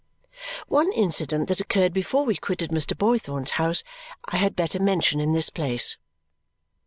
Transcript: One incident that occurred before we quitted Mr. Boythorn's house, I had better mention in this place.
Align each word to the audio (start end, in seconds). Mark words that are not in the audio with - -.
One 0.67 0.91
incident 0.93 1.47
that 1.47 1.59
occurred 1.59 1.93
before 1.93 2.25
we 2.25 2.35
quitted 2.35 2.71
Mr. 2.71 2.97
Boythorn's 2.97 3.51
house, 3.61 3.83
I 4.25 4.37
had 4.37 4.55
better 4.55 4.79
mention 4.81 5.19
in 5.19 5.33
this 5.33 5.51
place. 5.51 5.95